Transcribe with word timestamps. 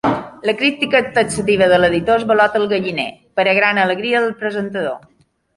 La 0.49 0.53
crítica 0.61 1.01
taxativa 1.17 1.67
de 1.73 1.77
l'editor 1.83 2.19
esvalota 2.23 2.63
el 2.63 2.67
galliner, 2.73 3.07
per 3.41 3.47
a 3.53 3.57
gran 3.61 3.85
alegria 3.87 4.23
del 4.27 4.37
presentador. 4.43 4.99